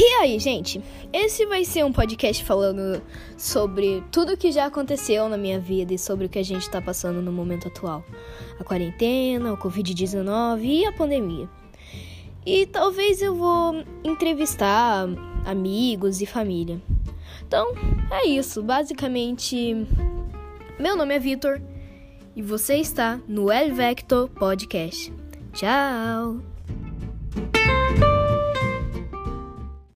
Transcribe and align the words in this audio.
E 0.00 0.14
aí, 0.20 0.38
gente? 0.38 0.80
Esse 1.12 1.44
vai 1.44 1.64
ser 1.64 1.84
um 1.84 1.92
podcast 1.92 2.44
falando 2.44 3.02
sobre 3.36 4.00
tudo 4.12 4.36
que 4.36 4.52
já 4.52 4.66
aconteceu 4.66 5.28
na 5.28 5.36
minha 5.36 5.58
vida 5.58 5.92
e 5.92 5.98
sobre 5.98 6.26
o 6.26 6.28
que 6.28 6.38
a 6.38 6.42
gente 6.44 6.62
está 6.62 6.80
passando 6.80 7.20
no 7.20 7.32
momento 7.32 7.66
atual: 7.66 8.04
a 8.60 8.62
quarentena, 8.62 9.52
o 9.52 9.56
Covid-19 9.56 10.62
e 10.62 10.86
a 10.86 10.92
pandemia. 10.92 11.48
E 12.46 12.64
talvez 12.66 13.20
eu 13.20 13.34
vou 13.34 13.84
entrevistar 14.04 15.08
amigos 15.44 16.20
e 16.20 16.26
família. 16.26 16.80
Então, 17.44 17.74
é 18.08 18.24
isso. 18.24 18.62
Basicamente, 18.62 19.84
meu 20.78 20.94
nome 20.94 21.12
é 21.12 21.18
Vitor 21.18 21.60
e 22.36 22.40
você 22.40 22.76
está 22.76 23.18
no 23.26 23.50
El 23.50 23.74
Vector 23.74 24.28
Podcast. 24.28 25.12
Tchau! 25.52 26.36